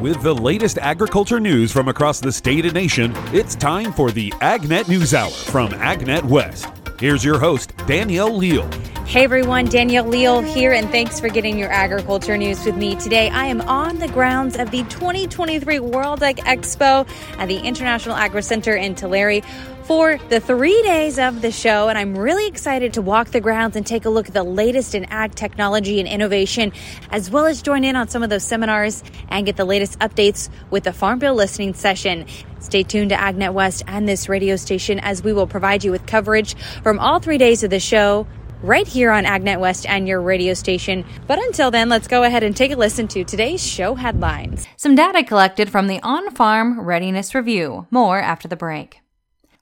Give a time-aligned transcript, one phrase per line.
[0.00, 4.30] With the latest agriculture news from across the state and nation, it's time for the
[4.40, 6.66] AgNet News Hour from AgNet West.
[6.98, 8.66] Here's your host, Danielle Leal.
[9.04, 13.28] Hey everyone, Danielle Leal here, and thanks for getting your agriculture news with me today.
[13.28, 17.06] I am on the grounds of the 2023 World Ag Expo
[17.36, 19.42] at the International Agri Center in Tulare
[19.90, 23.74] for the three days of the show, and I'm really excited to walk the grounds
[23.74, 26.72] and take a look at the latest in ag technology and innovation,
[27.10, 30.48] as well as join in on some of those seminars and get the latest updates
[30.70, 32.24] with the Farm Bill listening session.
[32.60, 36.06] Stay tuned to AgNet West and this radio station as we will provide you with
[36.06, 38.28] coverage from all three days of the show
[38.62, 41.04] right here on AgNet West and your radio station.
[41.26, 44.68] But until then, let's go ahead and take a listen to today's show headlines.
[44.76, 47.88] Some data collected from the On Farm Readiness Review.
[47.90, 48.99] More after the break.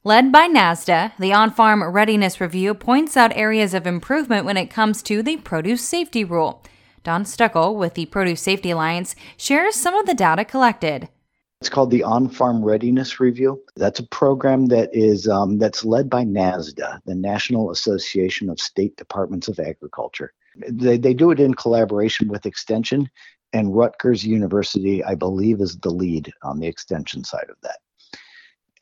[0.09, 4.71] Led by NASDA, the On Farm Readiness Review points out areas of improvement when it
[4.71, 6.65] comes to the produce safety rule.
[7.05, 11.11] Don Stoeckel with the Produce Safety Alliance shares some of the data collected.
[11.61, 13.63] It's called the On-Farm Readiness Review.
[13.77, 18.97] That's a program that is um, that's led by NASDA, the National Association of State
[18.97, 20.33] Departments of Agriculture.
[20.71, 23.11] They, they do it in collaboration with Extension,
[23.53, 27.81] and Rutgers University, I believe, is the lead on the Extension side of that.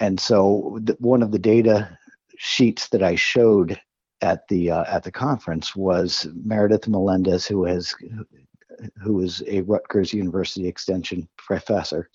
[0.00, 1.98] And so, one of the data
[2.38, 3.80] sheets that I showed
[4.20, 7.94] at the uh, at the conference was Meredith Melendez, who has
[9.02, 12.10] who is a Rutgers University Extension professor.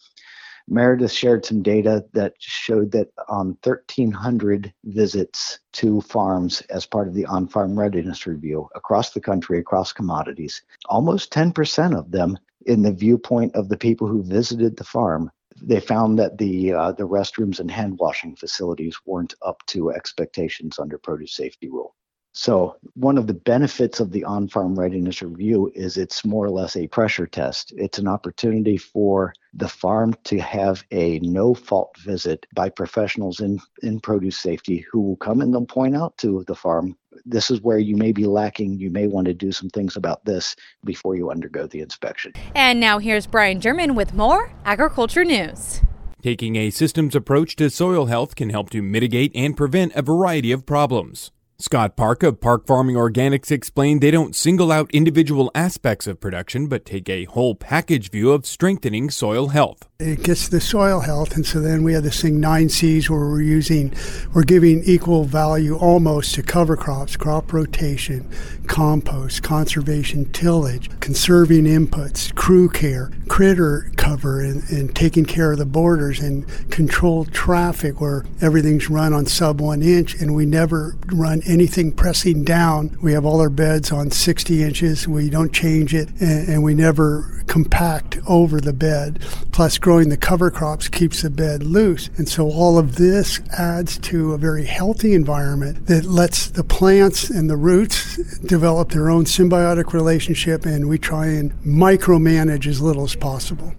[0.68, 7.16] Meredith shared some data that showed that on 1,300 visits to farms as part of
[7.16, 12.84] the on farm readiness review across the country, across commodities, almost 10% of them, in
[12.84, 17.08] the viewpoint of the people who visited the farm, they found that the uh, the
[17.08, 21.96] restrooms and hand washing facilities weren't up to expectations under produce safety rule.
[22.34, 26.50] So, one of the benefits of the on farm readiness review is it's more or
[26.50, 27.74] less a pressure test.
[27.76, 33.60] It's an opportunity for the farm to have a no fault visit by professionals in,
[33.84, 36.96] in produce safety who will come and they'll point out to the farm
[37.26, 38.80] this is where you may be lacking.
[38.80, 40.56] You may want to do some things about this
[40.86, 42.34] before you undergo the inspection.
[42.56, 45.82] And now here's Brian German with more agriculture news.
[46.22, 50.52] Taking a systems approach to soil health can help to mitigate and prevent a variety
[50.52, 51.32] of problems.
[51.62, 56.66] Scott Park of Park Farming Organics explained they don't single out individual aspects of production,
[56.66, 59.88] but take a whole package view of strengthening soil health.
[60.00, 63.20] It gets the soil health, and so then we have this thing nine C's where
[63.20, 63.94] we're using,
[64.34, 68.28] we're giving equal value almost to cover crops, crop rotation,
[68.66, 75.66] compost, conservation tillage, conserving inputs, crew care, critter cover, and, and taking care of the
[75.66, 81.42] borders and controlled traffic where everything's run on sub one inch and we never run
[81.46, 82.98] anything pressing down.
[83.02, 85.08] We have all our beds on 60 inches.
[85.08, 89.20] We don't change it and, and we never compact over the bed.
[89.52, 92.10] Plus, growing the cover crops keeps the bed loose.
[92.18, 97.30] And so, all of this adds to a very healthy environment that lets the plants
[97.30, 103.04] and the roots develop their own symbiotic relationship, and we try and micromanage as little
[103.04, 103.76] as possible.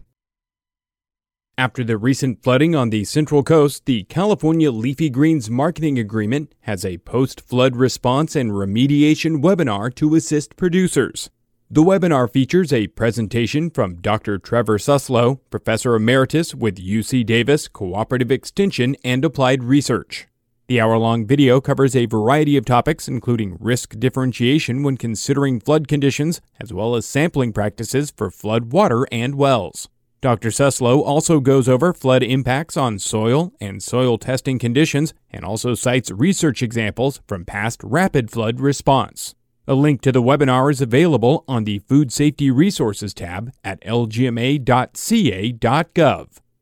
[1.62, 6.84] After the recent flooding on the Central Coast, the California Leafy Greens Marketing Agreement has
[6.84, 11.30] a post flood response and remediation webinar to assist producers.
[11.70, 14.38] The webinar features a presentation from Dr.
[14.38, 20.26] Trevor Suslow, Professor Emeritus with UC Davis Cooperative Extension and Applied Research.
[20.66, 25.86] The hour long video covers a variety of topics, including risk differentiation when considering flood
[25.86, 29.88] conditions, as well as sampling practices for flood water and wells.
[30.22, 30.50] Dr.
[30.50, 36.12] Suslow also goes over flood impacts on soil and soil testing conditions and also cites
[36.12, 39.34] research examples from past rapid flood response.
[39.66, 44.68] A link to the webinar is available on the Food Safety Resources tab at lgma.ca.gov.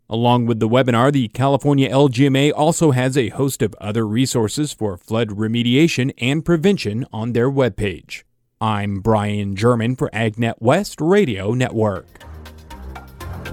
[0.09, 4.97] Along with the webinar, the California LGMA also has a host of other resources for
[4.97, 8.22] flood remediation and prevention on their webpage.
[8.59, 12.29] I'm Brian German for AgNet West Radio Network.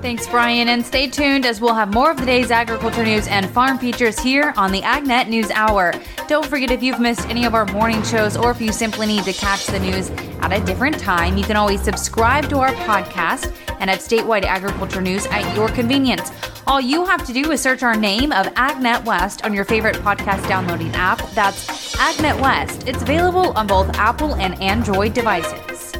[0.01, 3.49] Thanks, Brian, and stay tuned as we'll have more of the day's agriculture news and
[3.49, 5.91] farm features here on the AgNet News Hour.
[6.27, 9.23] Don't forget if you've missed any of our morning shows or if you simply need
[9.23, 10.09] to catch the news
[10.41, 15.01] at a different time, you can always subscribe to our podcast and have statewide agriculture
[15.01, 16.31] news at your convenience.
[16.67, 19.95] All you have to do is search our name of AgNet West on your favorite
[19.97, 21.27] podcast downloading app.
[21.31, 22.87] That's AgNet West.
[22.87, 25.93] It's available on both Apple and Android devices.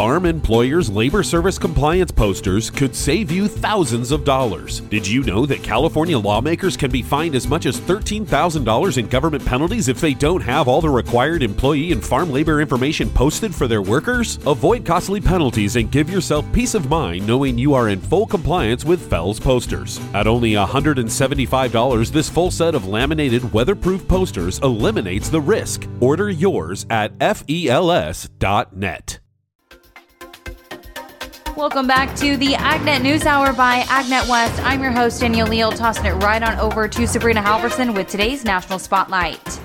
[0.00, 4.80] Farm employers' labor service compliance posters could save you thousands of dollars.
[4.88, 9.44] Did you know that California lawmakers can be fined as much as $13,000 in government
[9.44, 13.68] penalties if they don't have all the required employee and farm labor information posted for
[13.68, 14.38] their workers?
[14.46, 18.86] Avoid costly penalties and give yourself peace of mind knowing you are in full compliance
[18.86, 20.00] with FELS posters.
[20.14, 25.86] At only $175, this full set of laminated weatherproof posters eliminates the risk.
[26.00, 27.60] Order yours at fels.net.
[31.60, 34.58] Welcome back to the Agnet News Hour by Agnet West.
[34.64, 38.46] I'm your host, Danielle Leal, tossing it right on over to Sabrina Halverson with today's
[38.46, 39.60] National Spotlight.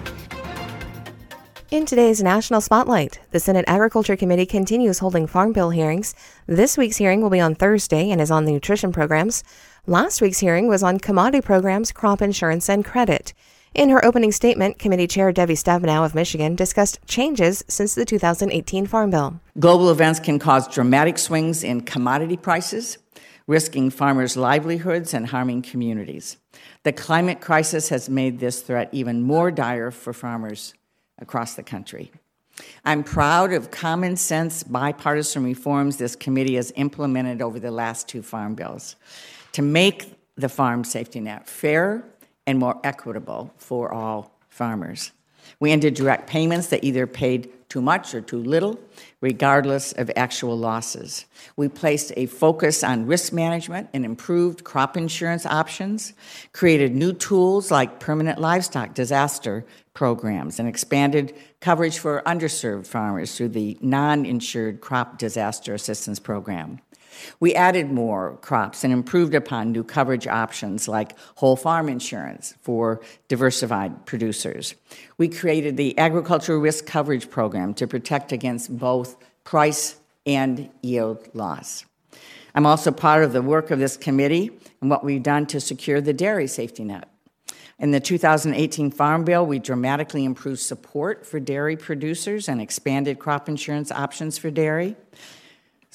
[1.71, 6.13] In today's National Spotlight, the Senate Agriculture Committee continues holding Farm Bill hearings.
[6.47, 9.45] This week's hearing will be on Thursday and is on the nutrition programs.
[9.87, 13.33] Last week's hearing was on commodity programs, crop insurance, and credit.
[13.75, 18.85] In her opening statement, Committee Chair Debbie Stabenow of Michigan discussed changes since the 2018
[18.85, 19.41] Farm Bill.
[19.59, 22.99] Global events can cause dramatic swings in commodity prices,
[23.47, 26.37] risking farmers' livelihoods and harming communities.
[26.83, 30.73] The climate crisis has made this threat even more dire for farmers
[31.19, 32.13] across the country.
[32.85, 38.21] I'm proud of common sense bipartisan reforms this committee has implemented over the last two
[38.21, 38.95] farm bills
[39.51, 42.05] to make the farm safety net fair
[42.47, 45.11] and more equitable for all farmers.
[45.59, 48.79] We ended direct payments that either paid too much or too little,
[49.21, 51.25] regardless of actual losses.
[51.57, 56.13] We placed a focus on risk management and improved crop insurance options,
[56.53, 63.49] created new tools like permanent livestock disaster programs, and expanded coverage for underserved farmers through
[63.49, 66.79] the non insured crop disaster assistance program.
[67.39, 73.01] We added more crops and improved upon new coverage options like whole farm insurance for
[73.27, 74.75] diversified producers.
[75.17, 81.85] We created the Agricultural Risk Coverage Program to protect against both price and yield loss.
[82.53, 84.51] I'm also part of the work of this committee
[84.81, 87.09] and what we've done to secure the dairy safety net.
[87.77, 93.49] In the 2018 Farm Bill, we dramatically improved support for dairy producers and expanded crop
[93.49, 94.95] insurance options for dairy.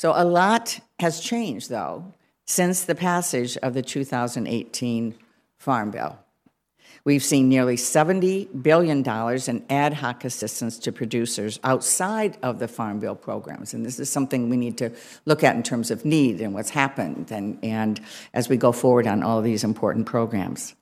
[0.01, 2.15] So a lot has changed, though,
[2.47, 5.15] since the passage of the 2018
[5.59, 6.19] Farm Bill.
[7.05, 12.99] We've seen nearly $70 billion in ad hoc assistance to producers outside of the Farm
[12.99, 13.75] Bill programs.
[13.75, 14.91] And this is something we need to
[15.27, 18.01] look at in terms of need and what's happened and, and
[18.33, 20.75] as we go forward on all these important programs.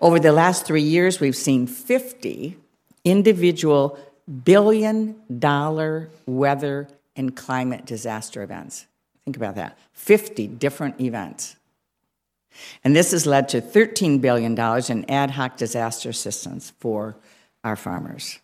[0.00, 2.56] Over the last three years, we've seen 50
[3.04, 3.98] individual
[4.42, 8.86] billion dollar weather and climate disaster events.
[9.24, 11.56] Think about that 50 different events.
[12.84, 17.16] And this has led to $13 billion in ad hoc disaster assistance for
[17.64, 18.38] our farmers.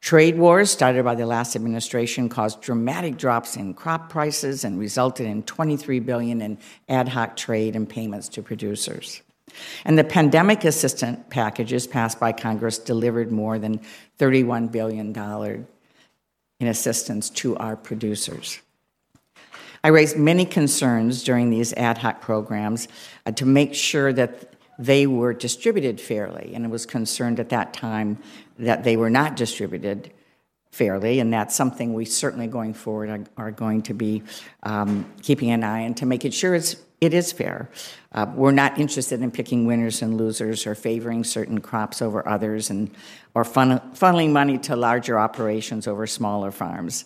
[0.00, 5.26] Trade wars started by the last administration caused dramatic drops in crop prices and resulted
[5.26, 9.22] in 23 billion in ad hoc trade and payments to producers.
[9.84, 13.80] And the pandemic assistance packages passed by Congress delivered more than
[14.18, 15.12] $31 billion
[16.62, 18.60] in assistance to our producers.
[19.82, 22.86] I raised many concerns during these ad hoc programs
[23.26, 27.74] uh, to make sure that they were distributed fairly, and I was concerned at that
[27.74, 28.16] time
[28.60, 30.12] that they were not distributed
[30.72, 34.22] fairly, and that's something we certainly going forward are, are going to be
[34.64, 37.68] um, keeping an eye on to make it sure it's it is fair.
[38.12, 42.70] Uh, we're not interested in picking winners and losers or favoring certain crops over others
[42.70, 42.92] and
[43.34, 47.04] or fun, funneling money to larger operations over smaller farms.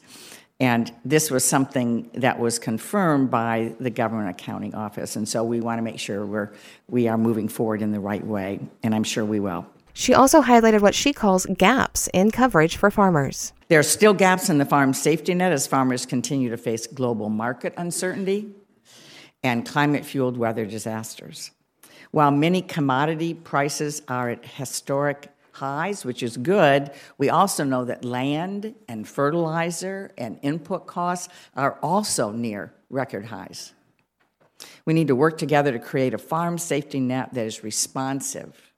[0.60, 5.16] And this was something that was confirmed by the government accounting office.
[5.16, 6.52] And so we want to make sure we're,
[6.88, 9.66] we are moving forward in the right way, and I'm sure we will.
[9.98, 13.54] She also highlighted what she calls gaps in coverage for farmers.
[13.68, 17.30] There are still gaps in the farm safety net as farmers continue to face global
[17.30, 18.50] market uncertainty
[19.42, 21.50] and climate fueled weather disasters.
[22.10, 28.04] While many commodity prices are at historic highs, which is good, we also know that
[28.04, 33.72] land and fertilizer and input costs are also near record highs.
[34.84, 38.74] We need to work together to create a farm safety net that is responsive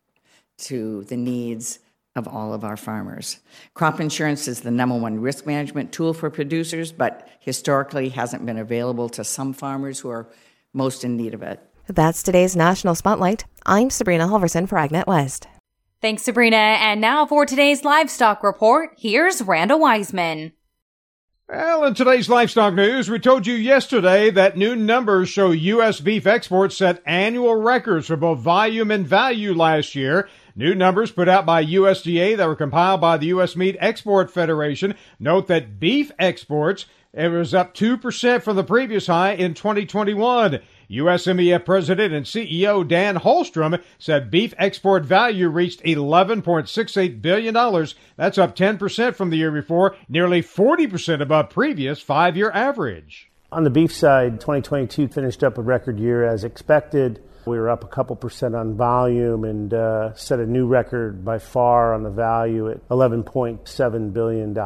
[0.58, 1.78] to the needs
[2.16, 3.38] of all of our farmers.
[3.74, 8.58] Crop insurance is the number one risk management tool for producers, but historically hasn't been
[8.58, 10.28] available to some farmers who are
[10.74, 11.60] most in need of it.
[11.86, 13.44] That's today's National Spotlight.
[13.64, 15.46] I'm Sabrina Halverson for Agnet West.
[16.02, 16.56] Thanks, Sabrina.
[16.56, 20.52] And now for today's livestock report, here's Randall Wiseman.
[21.48, 25.98] Well, in today's livestock news, we told you yesterday that new numbers show U.S.
[25.98, 30.28] beef exports set annual records for both volume and value last year.
[30.58, 33.54] New numbers put out by USDA that were compiled by the U.S.
[33.54, 39.34] Meat Export Federation note that beef exports It was up 2% from the previous high
[39.34, 40.58] in 2021.
[40.90, 47.54] USMEF President and CEO Dan Halstrom said beef export value reached $11.68 billion.
[48.16, 53.30] That's up 10% from the year before, nearly 40% above previous five year average.
[53.52, 57.22] On the beef side, 2022 finished up a record year as expected.
[57.48, 61.38] We were up a couple percent on volume and uh, set a new record by
[61.38, 64.56] far on the value at $11.7 billion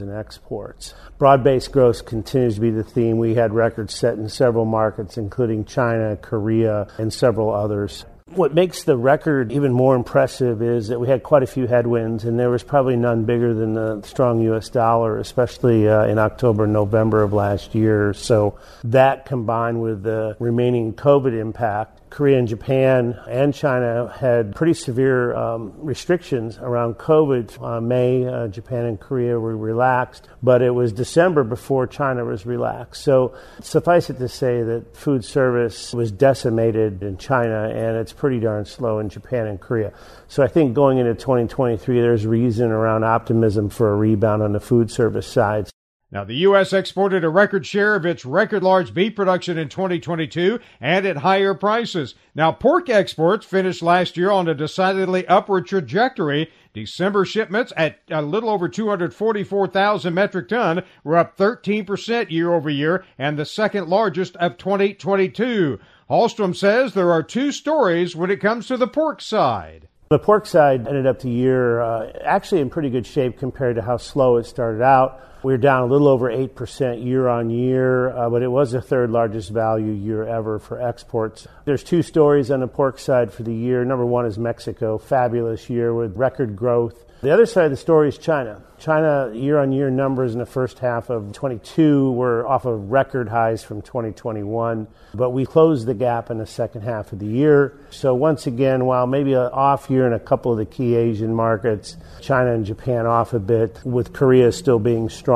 [0.00, 0.94] in exports.
[1.18, 3.18] Broad based growth continues to be the theme.
[3.18, 8.04] We had records set in several markets, including China, Korea, and several others.
[8.34, 12.24] What makes the record even more impressive is that we had quite a few headwinds,
[12.24, 14.68] and there was probably none bigger than the strong U.S.
[14.68, 18.14] dollar, especially uh, in October and November of last year.
[18.14, 24.74] So that combined with the remaining COVID impact Korea and Japan and China had pretty
[24.74, 27.62] severe um, restrictions around COVID.
[27.62, 32.44] Uh, May, uh, Japan and Korea were relaxed, but it was December before China was
[32.44, 33.02] relaxed.
[33.02, 38.40] So suffice it to say that food service was decimated in China, and it's pretty
[38.40, 39.92] darn slow in Japan and Korea.
[40.26, 44.60] So I think going into 2023, there's reason around optimism for a rebound on the
[44.60, 45.70] food service side.
[46.12, 46.72] Now, the U.S.
[46.72, 51.54] exported a record share of its record large beef production in 2022 and at higher
[51.54, 52.16] prices.
[52.34, 56.50] Now, pork exports finished last year on a decidedly upward trajectory.
[56.72, 63.04] December shipments at a little over 244,000 metric ton were up 13% year over year
[63.16, 65.78] and the second largest of 2022.
[66.08, 69.86] Halstrom says there are two stories when it comes to the pork side.
[70.08, 73.82] The pork side ended up the year uh, actually in pretty good shape compared to
[73.82, 75.22] how slow it started out.
[75.42, 78.82] We were down a little over 8% year on year, uh, but it was the
[78.82, 81.48] third largest value year ever for exports.
[81.64, 83.82] There's two stories on the pork side for the year.
[83.84, 87.04] Number one is Mexico, fabulous year with record growth.
[87.22, 88.62] The other side of the story is China.
[88.78, 93.28] China year on year numbers in the first half of 22 were off of record
[93.28, 97.78] highs from 2021, but we closed the gap in the second half of the year.
[97.90, 101.34] So, once again, while maybe an off year in a couple of the key Asian
[101.34, 105.29] markets, China and Japan off a bit, with Korea still being strong,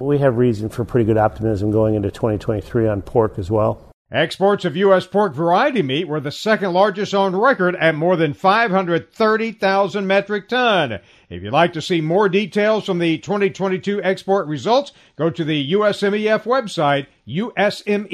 [0.00, 3.86] we have reason for pretty good optimism going into 2023 on pork as well.
[4.12, 5.04] Exports of U.S.
[5.04, 11.00] pork variety meat were the second largest on record at more than 530,000 metric ton.
[11.28, 15.72] If you'd like to see more details from the 2022 export results, go to the
[15.72, 18.12] USMEF website, usmef.org.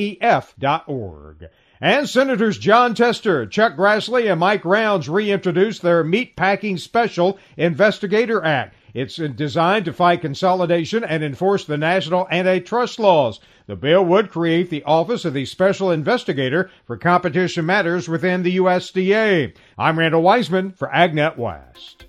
[1.78, 8.42] And Senators Jon Tester, Chuck Grassley, and Mike Rounds reintroduced their Meat Packing Special Investigator
[8.42, 8.76] Act.
[8.94, 13.40] It's designed to fight consolidation and enforce the national antitrust laws.
[13.66, 18.58] The bill would create the Office of the Special Investigator for Competition Matters within the
[18.58, 19.54] USDA.
[19.78, 22.04] I'm Randall Wiseman for AgNet West.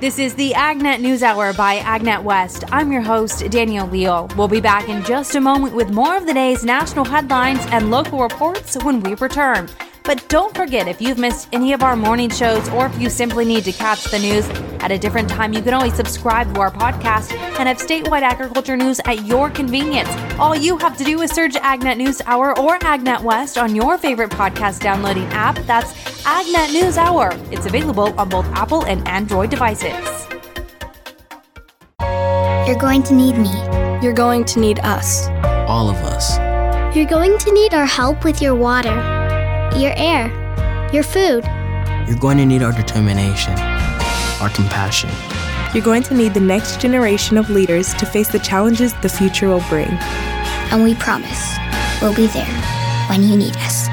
[0.00, 2.64] This is the AgNet News Hour by AgNet West.
[2.72, 4.28] I'm your host, Danielle Leal.
[4.36, 7.90] We'll be back in just a moment with more of the day's national headlines and
[7.90, 9.68] local reports when we return.
[10.04, 13.44] But don't forget, if you've missed any of our morning shows or if you simply
[13.44, 14.48] need to catch the news
[14.80, 18.76] at a different time, you can always subscribe to our podcast and have statewide agriculture
[18.76, 20.08] news at your convenience.
[20.40, 23.96] All you have to do is search AgNet News Hour or AgNet West on your
[23.96, 25.56] favorite podcast downloading app.
[25.66, 25.92] That's
[26.24, 27.30] AgNet News Hour.
[27.52, 30.26] It's available on both Apple and Android devices.
[32.66, 33.52] You're going to need me.
[34.02, 35.28] You're going to need us.
[35.68, 36.38] All of us.
[36.96, 39.21] You're going to need our help with your water
[39.76, 40.28] your air,
[40.92, 41.44] your food.
[42.06, 43.54] You're going to need our determination,
[44.40, 45.10] our compassion.
[45.74, 49.48] You're going to need the next generation of leaders to face the challenges the future
[49.48, 49.88] will bring.
[50.70, 51.56] And we promise
[52.00, 52.44] we'll be there
[53.08, 53.88] when you need us.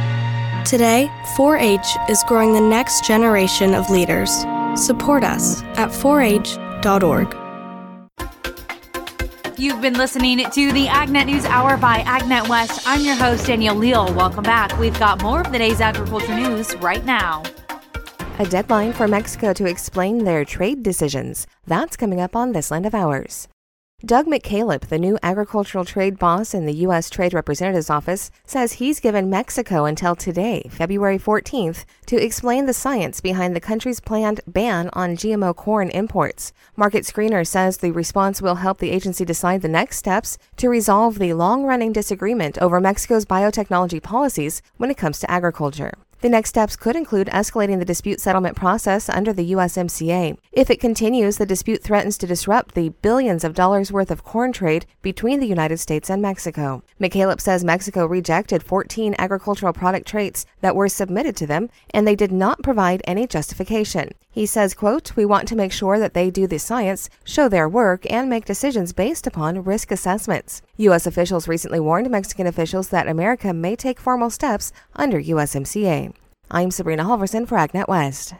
[0.69, 4.31] Today, 4 H is growing the next generation of leaders.
[4.75, 7.38] Support us at 4h.org.
[9.59, 12.81] You've been listening to the AgNet News Hour by AgNet West.
[12.85, 14.05] I'm your host, Danielle Leal.
[14.13, 14.79] Welcome back.
[14.79, 17.43] We've got more of the day's agriculture news right now.
[18.39, 21.45] A deadline for Mexico to explain their trade decisions.
[21.67, 23.49] That's coming up on this land of ours.
[24.05, 27.09] Doug McKalip, the new agricultural trade boss in the U.S.
[27.09, 33.19] Trade Representative's office, says he's given Mexico until today, February 14th, to explain the science
[33.19, 36.53] behind the country's planned ban on GMO corn imports.
[36.77, 41.19] Market Screener says the response will help the agency decide the next steps to resolve
[41.19, 45.91] the long running disagreement over Mexico's biotechnology policies when it comes to agriculture.
[46.21, 50.37] The next steps could include escalating the dispute settlement process under the USMCA.
[50.51, 54.51] If it continues, the dispute threatens to disrupt the billions of dollars worth of corn
[54.51, 56.83] trade between the United States and Mexico.
[56.99, 62.17] McKalip says Mexico rejected 14 agricultural product traits that were submitted to them, and they
[62.17, 64.09] did not provide any justification.
[64.29, 67.69] He says, quote, We want to make sure that they do the science, show their
[67.69, 70.61] work, and make decisions based upon risk assessments.
[70.77, 71.07] U.S.
[71.07, 76.08] officials recently warned Mexican officials that America may take formal steps under USMCA.
[76.51, 78.33] I'm Sabrina Halverson for AgNet West.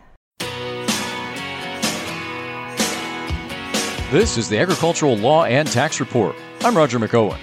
[4.12, 6.36] This is the Agricultural Law and Tax Report.
[6.62, 7.38] I'm Roger McEowen.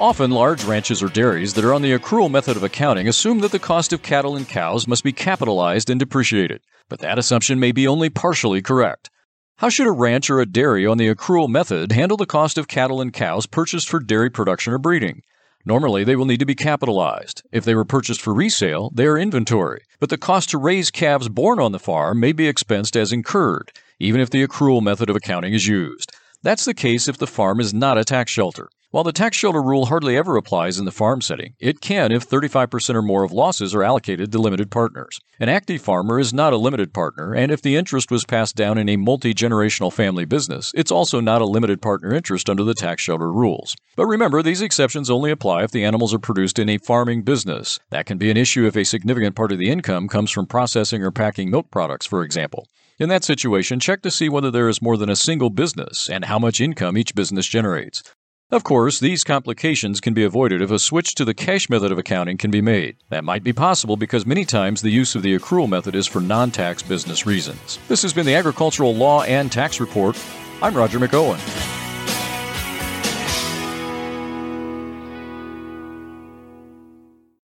[0.00, 3.52] Often, large ranches or dairies that are on the accrual method of accounting assume that
[3.52, 7.70] the cost of cattle and cows must be capitalized and depreciated, but that assumption may
[7.70, 9.10] be only partially correct.
[9.58, 12.66] How should a ranch or a dairy on the accrual method handle the cost of
[12.66, 15.22] cattle and cows purchased for dairy production or breeding?
[15.64, 17.42] Normally, they will need to be capitalized.
[17.52, 19.82] If they were purchased for resale, they are inventory.
[20.00, 23.72] But the cost to raise calves born on the farm may be expensed as incurred,
[23.98, 26.12] even if the accrual method of accounting is used.
[26.42, 28.68] That's the case if the farm is not a tax shelter.
[28.90, 32.26] While the tax shelter rule hardly ever applies in the farm setting, it can if
[32.26, 35.20] 35% or more of losses are allocated to limited partners.
[35.38, 38.78] An active farmer is not a limited partner, and if the interest was passed down
[38.78, 42.72] in a multi generational family business, it's also not a limited partner interest under the
[42.72, 43.76] tax shelter rules.
[43.94, 47.78] But remember, these exceptions only apply if the animals are produced in a farming business.
[47.90, 51.02] That can be an issue if a significant part of the income comes from processing
[51.02, 52.66] or packing milk products, for example.
[52.98, 56.24] In that situation, check to see whether there is more than a single business and
[56.24, 58.02] how much income each business generates.
[58.50, 61.98] Of course, these complications can be avoided if a switch to the cash method of
[61.98, 62.96] accounting can be made.
[63.10, 66.22] That might be possible because many times the use of the accrual method is for
[66.22, 67.78] non tax business reasons.
[67.88, 70.18] This has been the Agricultural Law and Tax Report.
[70.62, 71.87] I'm Roger McEowen.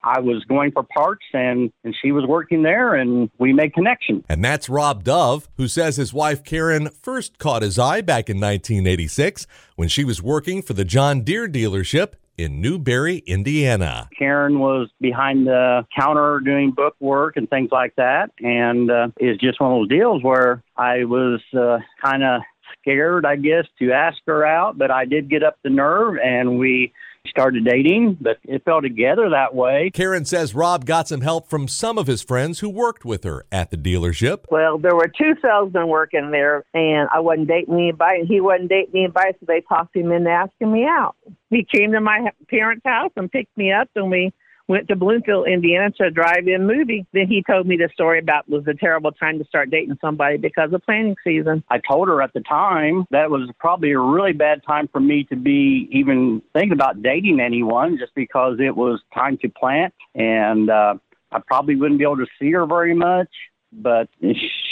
[0.04, 4.24] I was going for parts and, and she was working there and we made connection.
[4.28, 8.36] And that's Rob Dove, who says his wife Karen first caught his eye back in
[8.36, 9.46] 1986
[9.76, 14.08] when she was working for the John Deere dealership in Newberry, Indiana.
[14.18, 18.30] Karen was behind the counter doing book work and things like that.
[18.42, 22.42] And uh, it's just one of those deals where I was uh, kind of
[22.80, 26.58] scared, I guess, to ask her out, but I did get up the nerve and
[26.58, 26.92] we
[27.28, 29.90] started dating, but it fell together that way.
[29.92, 33.44] Karen says Rob got some help from some of his friends who worked with her
[33.50, 34.44] at the dealership.
[34.50, 38.68] Well, there were two salesmen working there, and I wasn't dating anybody, and he wasn't
[38.68, 41.16] dating anybody, so they talked him into asking me out.
[41.50, 44.32] He came to my parents' house and picked me up, and we
[44.68, 47.06] went to Bloomfield, Indiana to a drive-in movie.
[47.12, 50.36] Then he told me the story about was a terrible time to start dating somebody
[50.36, 51.62] because of planting season.
[51.70, 55.24] I told her at the time that was probably a really bad time for me
[55.24, 60.70] to be even thinking about dating anyone just because it was time to plant and
[60.70, 60.94] uh,
[61.32, 63.28] I probably wouldn't be able to see her very much
[63.76, 64.08] but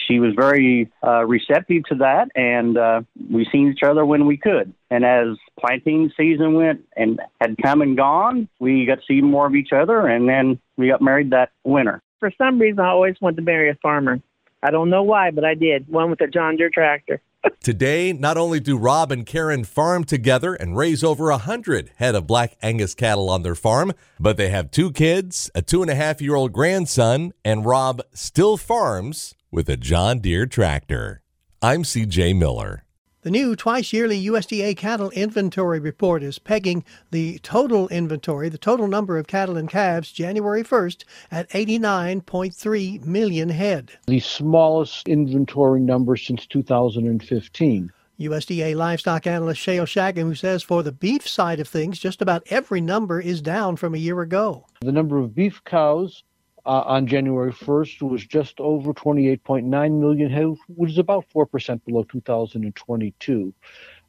[0.06, 4.36] she was very uh, receptive to that, and uh, we seen each other when we
[4.36, 4.72] could.
[4.90, 9.46] And as planting season went and had come and gone, we got to see more
[9.46, 12.02] of each other, and then we got married that winter.
[12.20, 14.20] For some reason, I always wanted to marry a farmer.
[14.62, 15.88] I don't know why, but I did.
[15.88, 17.20] One with a John Deere tractor.
[17.60, 22.14] Today, not only do Rob and Karen farm together and raise over a hundred head
[22.14, 25.90] of black Angus cattle on their farm, but they have two kids, a two and
[25.90, 31.20] a half year old grandson, and Rob still farms with a John Deere tractor.
[31.60, 32.84] I'm CJ Miller.
[33.20, 38.88] The new twice yearly USDA cattle inventory report is pegging the total inventory, the total
[38.88, 43.92] number of cattle and calves, January 1st at 89.3 million head.
[44.06, 47.92] The smallest inventory number since 2015.
[48.18, 52.42] USDA livestock analyst Shayle Shagam, who says for the beef side of things, just about
[52.50, 54.66] every number is down from a year ago.
[54.80, 56.24] The number of beef cows
[56.64, 62.05] uh, on January 1st was just over 28.9 million head, which is about 4% below
[62.05, 63.55] 2022.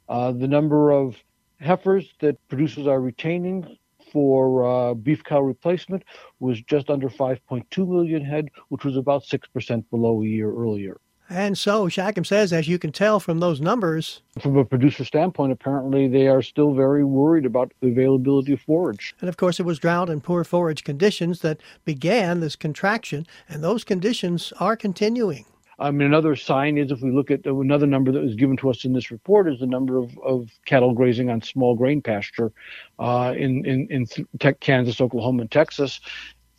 [0.08, 1.16] Uh, the number of
[1.60, 3.76] heifers that producers are retaining
[4.12, 6.04] for uh, beef cow replacement
[6.38, 11.00] was just under 5.2 million head, which was about 6% below a year earlier.
[11.30, 15.52] And so Shagam says, as you can tell from those numbers, from a producer standpoint,
[15.52, 19.14] apparently they are still very worried about the availability of forage.
[19.20, 23.64] And of course, it was drought and poor forage conditions that began this contraction, and
[23.64, 25.46] those conditions are continuing.
[25.78, 28.70] I mean, another sign is if we look at another number that was given to
[28.70, 32.52] us in this report is the number of, of cattle grazing on small grain pasture
[32.98, 36.00] uh, in in, in Kansas, Oklahoma, and Texas,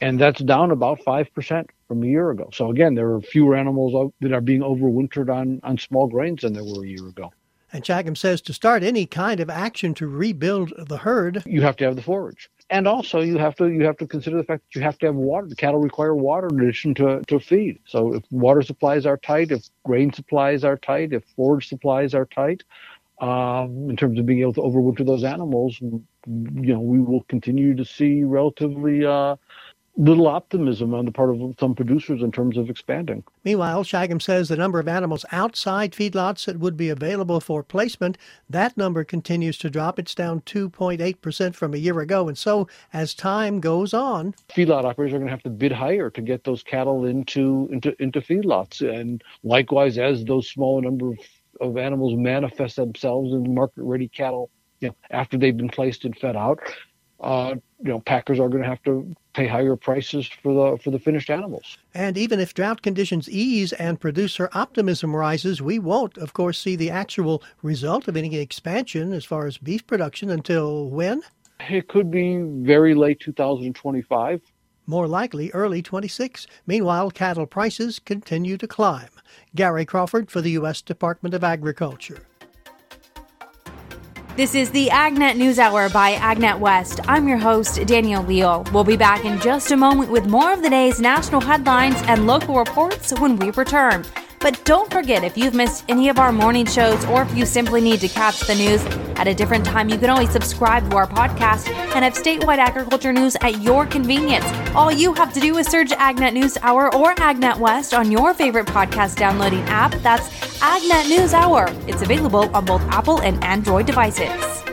[0.01, 2.49] and that's down about five percent from a year ago.
[2.53, 6.53] So again, there are fewer animals that are being overwintered on, on small grains than
[6.53, 7.31] there were a year ago.
[7.73, 11.75] And Shagam says to start any kind of action to rebuild the herd, you have
[11.77, 12.49] to have the forage.
[12.69, 15.07] and also you have to you have to consider the fact that you have to
[15.07, 15.47] have water.
[15.47, 17.79] The cattle require water in addition to, to feed.
[17.85, 22.25] So if water supplies are tight, if grain supplies are tight, if forage supplies are
[22.25, 22.63] tight,
[23.19, 27.75] um, in terms of being able to overwinter those animals, you know, we will continue
[27.75, 29.35] to see relatively uh,
[29.97, 33.23] little optimism on the part of some producers in terms of expanding.
[33.43, 38.17] Meanwhile, Shagam says the number of animals outside feedlots that would be available for placement,
[38.49, 39.97] that number continues to drop.
[39.97, 42.27] It's down 2.8% from a year ago.
[42.27, 46.09] And so as time goes on, feedlot operators are going to have to bid higher
[46.09, 48.81] to get those cattle into into into feedlots.
[48.87, 51.19] And likewise, as those smaller number of,
[51.61, 54.49] of animals manifest themselves in market ready cattle,
[54.81, 56.59] you know, after they've been placed and fed out,
[57.25, 60.91] uh, you know, packers are going to have to pay higher prices for the for
[60.91, 61.77] the finished animals.
[61.93, 66.75] And even if drought conditions ease and producer optimism rises, we won't, of course, see
[66.75, 71.23] the actual result of any expansion as far as beef production until when?
[71.67, 74.41] It could be very late 2025.
[74.87, 76.45] More likely early 26.
[76.67, 79.09] Meanwhile, cattle prices continue to climb.
[79.55, 80.83] Gary Crawford for the U.S.
[80.83, 82.21] Department of Agriculture.
[84.35, 86.99] This is the AgNet News Hour by AgNet West.
[87.07, 88.65] I'm your host, Danielle Leal.
[88.73, 92.27] We'll be back in just a moment with more of the day's national headlines and
[92.27, 94.03] local reports when we return.
[94.39, 97.81] But don't forget, if you've missed any of our morning shows or if you simply
[97.81, 98.83] need to catch the news
[99.17, 103.13] at a different time, you can always subscribe to our podcast and have statewide agriculture
[103.13, 104.45] news at your convenience.
[104.75, 108.33] All you have to do is search AgNet News Hour or AgNet West on your
[108.33, 109.93] favorite podcast downloading app.
[110.01, 111.67] That's AgNet News Hour.
[111.87, 114.64] It's available on both Apple and Android devices.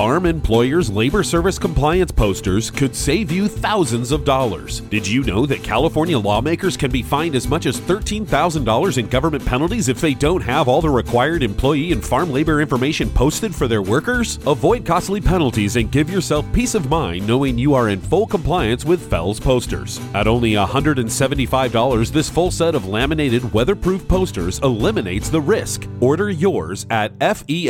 [0.00, 4.80] Farm Employers Labor Service compliance posters could save you thousands of dollars.
[4.80, 9.44] Did you know that California lawmakers can be fined as much as $13,000 in government
[9.44, 13.68] penalties if they don't have all the required employee and farm labor information posted for
[13.68, 14.38] their workers?
[14.46, 18.86] Avoid costly penalties and give yourself peace of mind knowing you are in full compliance
[18.86, 20.00] with FELS posters.
[20.14, 25.86] At only $175, this full set of laminated weatherproof posters eliminates the risk.
[26.00, 27.60] Order yours at fels.net.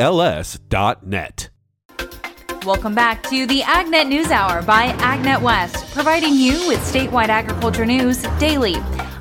[2.67, 7.87] Welcome back to the AgNet News Hour by AgNet West, providing you with statewide agriculture
[7.87, 8.75] news daily.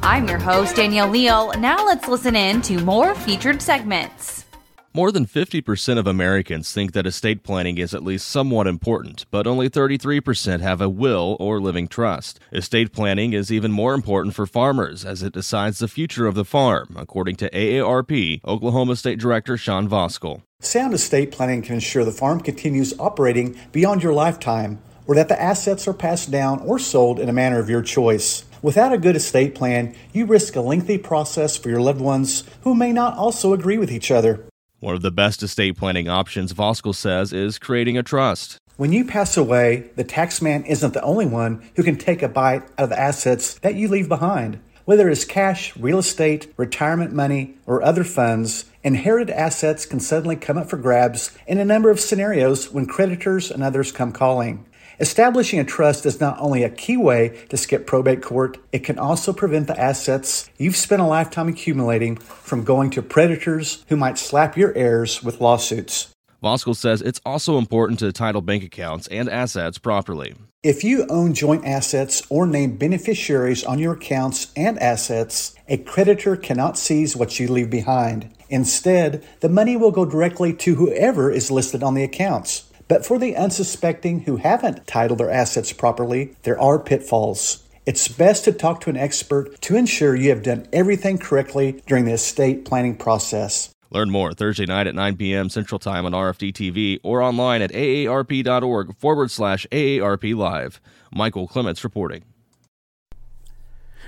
[0.03, 1.53] I'm your host, Danielle Leal.
[1.57, 4.45] Now let's listen in to more featured segments.
[4.93, 9.47] More than 50% of Americans think that estate planning is at least somewhat important, but
[9.47, 12.41] only 33% have a will or living trust.
[12.51, 16.43] Estate planning is even more important for farmers as it decides the future of the
[16.43, 20.41] farm, according to AARP Oklahoma State Director Sean Voskuhl.
[20.61, 25.41] Sound estate planning can ensure the farm continues operating beyond your lifetime or that the
[25.41, 28.43] assets are passed down or sold in a manner of your choice.
[28.61, 32.75] Without a good estate plan, you risk a lengthy process for your loved ones who
[32.75, 34.45] may not also agree with each other.
[34.81, 38.57] One of the best estate planning options, Voskuhl says, is creating a trust.
[38.75, 42.63] When you pass away, the taxman isn't the only one who can take a bite
[42.77, 44.59] out of the assets that you leave behind.
[44.89, 50.57] Whether it's cash, real estate, retirement money, or other funds, inherited assets can suddenly come
[50.57, 54.65] up for grabs in a number of scenarios when creditors and others come calling.
[54.99, 58.97] Establishing a trust is not only a key way to skip probate court, it can
[58.97, 64.17] also prevent the assets you've spent a lifetime accumulating from going to predators who might
[64.17, 66.11] slap your heirs with lawsuits.
[66.43, 70.33] Voskuhl says it's also important to title bank accounts and assets properly.
[70.61, 76.35] If you own joint assets or name beneficiaries on your accounts and assets, a creditor
[76.35, 78.29] cannot seize what you leave behind.
[78.49, 82.69] Instead, the money will go directly to whoever is listed on the accounts.
[82.89, 87.63] But for the unsuspecting who haven't titled their assets properly, there are pitfalls.
[87.85, 92.03] It's best to talk to an expert to ensure you have done everything correctly during
[92.03, 93.73] the estate planning process.
[93.91, 95.49] Learn more Thursday night at 9 p.m.
[95.49, 100.79] Central Time on RFD TV or online at aarp.org forward slash AARP Live.
[101.11, 102.23] Michael Clements reporting.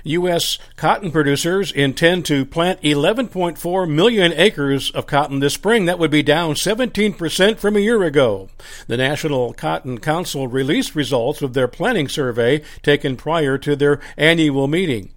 [0.04, 0.58] U.S.
[0.76, 5.84] cotton producers intend to plant 11.4 million acres of cotton this spring.
[5.84, 8.48] That would be down 17% from a year ago.
[8.88, 14.66] The National Cotton Council released results of their planning survey taken prior to their annual
[14.66, 15.12] meeting.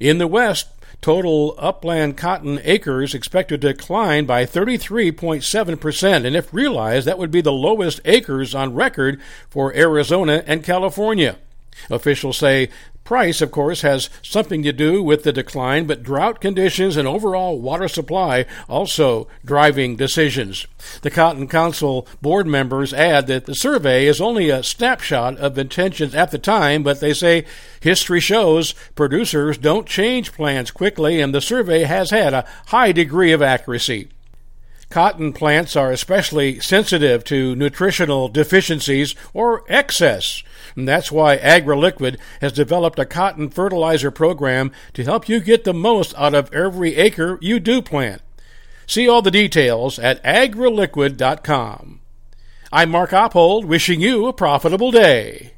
[0.00, 0.68] In the West,
[1.00, 7.40] Total upland cotton acres expected to decline by 33.7%, and if realized, that would be
[7.40, 11.36] the lowest acres on record for Arizona and California.
[11.90, 12.70] Officials say
[13.06, 17.58] price, of course, has something to do with the decline, but drought conditions and overall
[17.58, 20.66] water supply also driving decisions.
[21.00, 26.14] The Cotton Council board members add that the survey is only a snapshot of intentions
[26.14, 27.46] at the time, but they say
[27.80, 33.32] history shows producers don't change plans quickly, and the survey has had a high degree
[33.32, 34.08] of accuracy.
[34.88, 40.42] Cotton plants are especially sensitive to nutritional deficiencies or excess.
[40.76, 45.74] And that's why AgriLiquid has developed a cotton fertilizer program to help you get the
[45.74, 48.20] most out of every acre you do plant.
[48.86, 52.00] See all the details at agriliquid.com.
[52.72, 55.54] I'm Mark Oppold, wishing you a profitable day.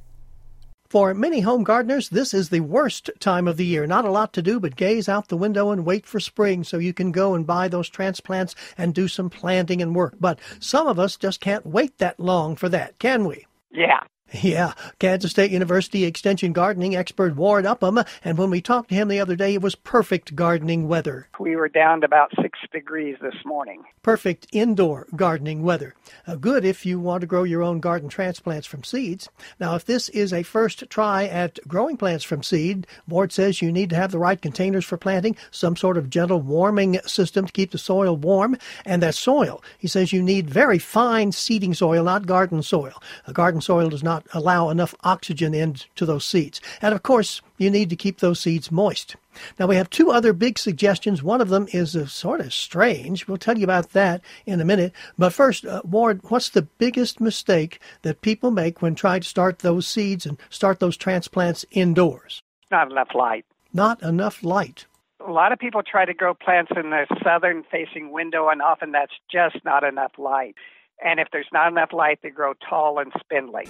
[0.88, 3.86] For many home gardeners, this is the worst time of the year.
[3.86, 6.78] Not a lot to do but gaze out the window and wait for spring so
[6.78, 10.14] you can go and buy those transplants and do some planting and work.
[10.18, 13.46] But some of us just can't wait that long for that, can we?
[13.70, 14.00] Yeah.
[14.30, 19.08] Yeah, Kansas State University Extension gardening expert Ward Upham, and when we talked to him
[19.08, 21.28] the other day, it was perfect gardening weather.
[21.40, 23.84] We were down to about six degrees this morning.
[24.02, 25.94] Perfect indoor gardening weather.
[26.26, 29.30] Uh, good if you want to grow your own garden transplants from seeds.
[29.58, 33.72] Now, if this is a first try at growing plants from seed, Ward says you
[33.72, 37.52] need to have the right containers for planting, some sort of gentle warming system to
[37.52, 42.04] keep the soil warm, and that soil, he says you need very fine seeding soil,
[42.04, 43.00] not garden soil.
[43.26, 46.60] A garden soil does not not allow enough oxygen into those seeds.
[46.82, 49.16] And of course, you need to keep those seeds moist.
[49.58, 51.22] Now, we have two other big suggestions.
[51.22, 53.28] One of them is uh, sort of strange.
[53.28, 54.92] We'll tell you about that in a minute.
[55.16, 59.60] But first, uh, Ward, what's the biggest mistake that people make when trying to start
[59.60, 62.42] those seeds and start those transplants indoors?
[62.70, 63.46] Not enough light.
[63.72, 64.86] Not enough light.
[65.24, 68.92] A lot of people try to grow plants in the southern facing window, and often
[68.92, 70.54] that's just not enough light.
[71.04, 73.66] And if there's not enough light, they grow tall and spindly.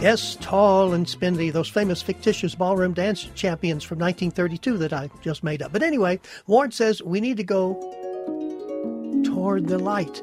[0.00, 5.42] Yes, tall and spindly, those famous fictitious ballroom dance champions from 1932 that I just
[5.42, 5.72] made up.
[5.72, 7.74] But anyway, Ward says we need to go
[9.24, 10.22] toward the light,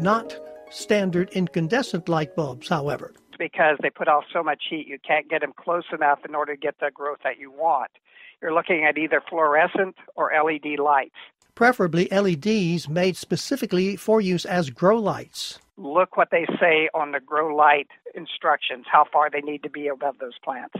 [0.00, 0.36] not
[0.70, 3.14] standard incandescent light bulbs, however.
[3.38, 6.56] Because they put off so much heat, you can't get them close enough in order
[6.56, 7.92] to get the growth that you want.
[8.40, 11.14] You're looking at either fluorescent or LED lights.
[11.54, 17.20] Preferably LEDs made specifically for use as grow lights look what they say on the
[17.20, 20.74] grow light instructions, how far they need to be above those plants.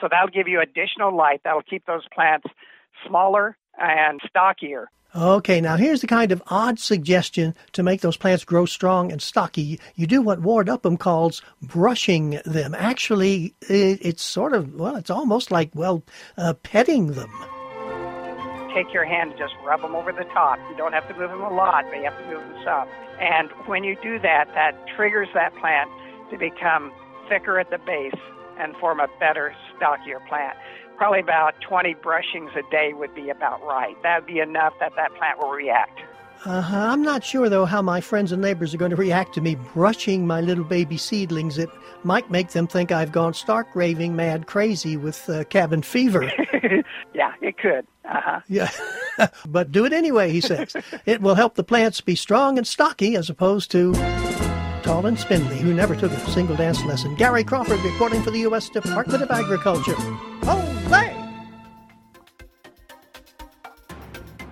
[0.00, 1.40] So that'll give you additional light.
[1.44, 2.46] That'll keep those plants
[3.06, 4.90] smaller and stockier.
[5.16, 9.22] Okay, now here's the kind of odd suggestion to make those plants grow strong and
[9.22, 9.78] stocky.
[9.94, 12.74] You do what Ward Upham calls brushing them.
[12.74, 16.02] Actually, it's sort of, well, it's almost like, well,
[16.36, 17.30] uh, petting them
[18.74, 20.58] take your hand and just rub them over the top.
[20.68, 22.88] You don't have to move them a lot, but you have to move them some.
[23.20, 25.88] And when you do that, that triggers that plant
[26.30, 26.92] to become
[27.28, 28.20] thicker at the base
[28.58, 30.56] and form a better, stockier plant.
[30.96, 33.96] Probably about 20 brushings a day would be about right.
[34.02, 36.00] That would be enough that that plant will react.
[36.46, 36.76] Uh-huh.
[36.76, 39.56] I'm not sure, though, how my friends and neighbors are going to react to me
[39.72, 41.56] brushing my little baby seedlings.
[41.56, 41.70] It
[42.02, 46.24] might make them think I've gone stark raving mad crazy with uh, cabin fever.
[47.14, 47.86] yeah, it could.
[48.04, 48.40] Uh-huh.
[48.46, 48.70] Yeah.
[49.46, 50.76] but do it anyway, he says.
[51.06, 53.94] it will help the plants be strong and stocky as opposed to
[54.82, 57.14] tall and spindly, who never took a single dance lesson.
[57.14, 58.68] Gary Crawford reporting for the U.S.
[58.68, 59.94] Department of Agriculture.
[60.42, 61.13] Olay!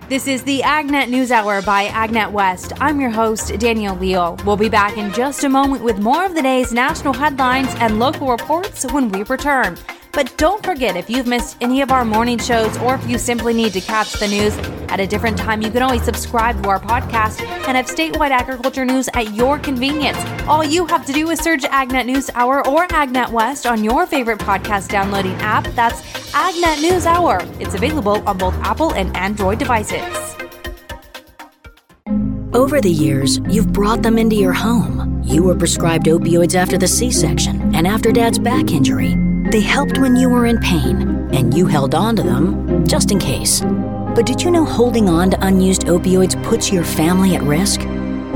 [0.09, 2.73] This is the AgNet News Hour by AgNet West.
[2.81, 4.37] I'm your host, Danielle Leal.
[4.45, 7.99] We'll be back in just a moment with more of the day's national headlines and
[7.99, 9.77] local reports when we return.
[10.13, 13.51] But don't forget, if you've missed any of our morning shows or if you simply
[13.51, 14.55] need to catch the news
[14.89, 18.85] at a different time, you can always subscribe to our podcast and have statewide agriculture
[18.85, 20.19] news at your convenience.
[20.47, 24.05] All you have to do is search AgNet News Hour or AgNet West on your
[24.05, 25.63] favorite podcast downloading app.
[25.73, 27.39] That's AgNet News Hour.
[27.59, 30.35] It's available on both Apple and Android devices.
[32.53, 35.23] Over the years, you've brought them into your home.
[35.23, 39.32] You were prescribed opioids after the C section and after dad's back injury.
[39.53, 43.19] They helped when you were in pain, and you held on to them just in
[43.19, 43.61] case.
[43.61, 47.81] But did you know holding on to unused opioids puts your family at risk?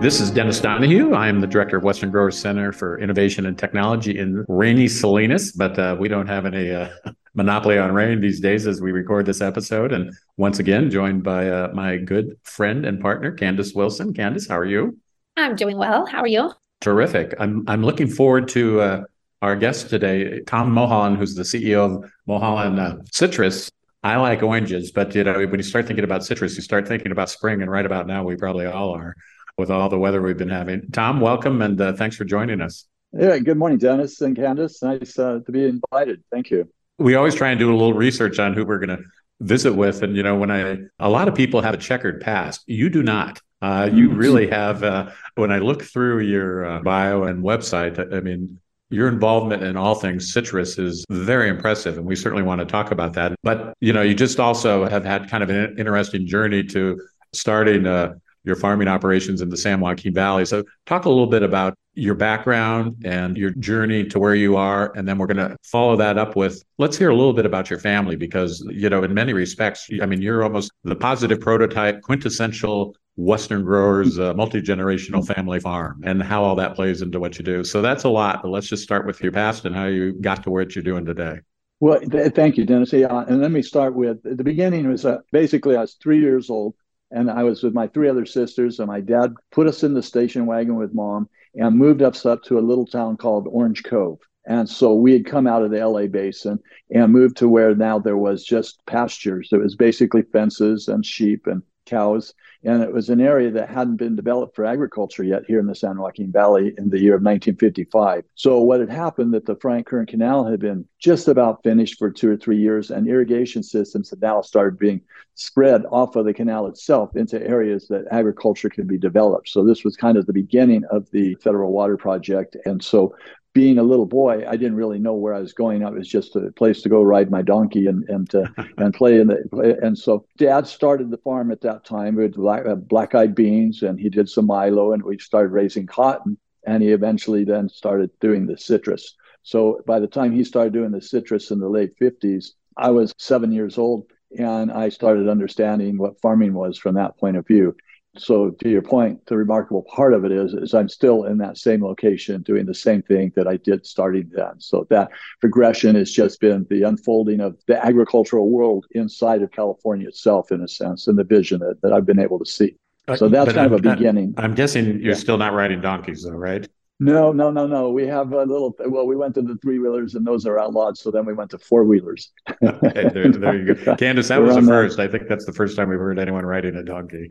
[0.00, 1.12] This is Dennis Donahue.
[1.12, 5.50] I am the director of Western Growers Center for Innovation and Technology in rainy Salinas,
[5.50, 6.90] but uh, we don't have any uh,
[7.34, 9.90] monopoly on rain these days as we record this episode.
[9.92, 14.14] And once again, joined by uh, my good friend and partner, Candace Wilson.
[14.14, 14.96] Candace, how are you?
[15.36, 16.06] I'm doing well.
[16.06, 16.52] How are you?
[16.80, 17.34] Terrific.
[17.40, 19.02] I'm I'm looking forward to uh,
[19.42, 23.68] our guest today, Tom Mulholland, who's the CEO of Mulholland uh, Citrus.
[24.04, 27.10] I like oranges, but you know when you start thinking about citrus, you start thinking
[27.10, 29.16] about spring, and right about now we probably all are
[29.58, 30.88] with all the weather we've been having.
[30.92, 32.86] Tom, welcome and uh, thanks for joining us.
[33.12, 34.82] Yeah, good morning, Dennis and Candace.
[34.82, 36.22] Nice uh, to be invited.
[36.30, 36.70] Thank you.
[36.98, 39.04] We always try and do a little research on who we're going to
[39.40, 42.62] visit with, and you know, when I a lot of people have a checkered past,
[42.66, 43.40] you do not.
[43.60, 44.18] Uh, you mm-hmm.
[44.18, 44.82] really have.
[44.82, 49.76] Uh, when I look through your uh, bio and website, I mean, your involvement in
[49.76, 53.74] all things citrus is very impressive and we certainly want to talk about that but
[53.80, 56.98] you know you just also have had kind of an interesting journey to
[57.34, 60.44] starting uh, your farming operations in the San Joaquin Valley.
[60.44, 64.92] So, talk a little bit about your background and your journey to where you are.
[64.96, 67.70] And then we're going to follow that up with let's hear a little bit about
[67.70, 72.02] your family because, you know, in many respects, I mean, you're almost the positive prototype,
[72.02, 77.38] quintessential Western growers, uh, multi generational family farm, and how all that plays into what
[77.38, 77.64] you do.
[77.64, 78.42] So, that's a lot.
[78.42, 81.04] But let's just start with your past and how you got to what you're doing
[81.04, 81.40] today.
[81.80, 82.92] Well, th- thank you, Dennis.
[82.92, 86.50] Yeah, and let me start with the beginning was uh, basically I was three years
[86.50, 86.74] old
[87.10, 90.02] and I was with my three other sisters, and my dad put us in the
[90.02, 94.18] station wagon with mom and moved us up to a little town called Orange Cove.
[94.46, 96.58] And so we had come out of the LA basin
[96.90, 99.50] and moved to where now there was just pastures.
[99.52, 102.32] It was basically fences and sheep and cows.
[102.64, 105.76] And it was an area that hadn't been developed for agriculture yet here in the
[105.76, 108.24] San Joaquin Valley in the year of 1955.
[108.34, 112.30] So what had happened that the Friant-Kern Canal had been just about finished for two
[112.30, 115.02] or three years, and irrigation systems had now started being
[115.36, 119.48] spread off of the canal itself into areas that agriculture could be developed.
[119.48, 122.56] So this was kind of the beginning of the federal water project.
[122.64, 123.14] And so
[123.58, 125.82] being a little boy, I didn't really know where I was going.
[125.82, 129.18] It was just a place to go ride my donkey and and to, and play
[129.20, 129.76] in the.
[129.82, 133.82] And so, Dad started the farm at that time with black, uh, black eyed beans,
[133.82, 136.38] and he did some milo, and we started raising cotton.
[136.68, 139.16] And he eventually then started doing the citrus.
[139.42, 143.12] So by the time he started doing the citrus in the late fifties, I was
[143.18, 144.04] seven years old,
[144.38, 147.74] and I started understanding what farming was from that point of view
[148.16, 151.58] so to your point the remarkable part of it is is i'm still in that
[151.58, 156.10] same location doing the same thing that i did starting then so that progression has
[156.10, 161.06] just been the unfolding of the agricultural world inside of california itself in a sense
[161.06, 162.74] and the vision that, that i've been able to see
[163.08, 165.14] uh, so that's but kind I'm, of a beginning i'm guessing you're yeah.
[165.14, 166.66] still not riding donkeys though right
[167.00, 167.90] no, no, no, no.
[167.90, 168.74] We have a little.
[168.86, 170.98] Well, we went to the three wheelers, and those are outlawed.
[170.98, 172.32] So then we went to four wheelers.
[172.60, 174.28] okay, there, there, you go, Candace.
[174.28, 174.96] That was the first.
[174.96, 175.08] That.
[175.08, 177.30] I think that's the first time we've heard anyone riding a donkey.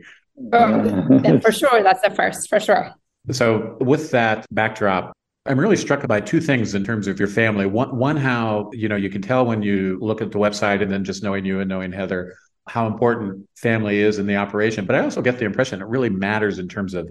[0.52, 2.92] Oh, for sure, that's the first, for sure.
[3.30, 5.12] So, with that backdrop,
[5.46, 7.66] I'm really struck by two things in terms of your family.
[7.66, 10.90] One, one, how you know you can tell when you look at the website, and
[10.90, 12.36] then just knowing you and knowing Heather,
[12.68, 14.86] how important family is in the operation.
[14.86, 17.08] But I also get the impression it really matters in terms of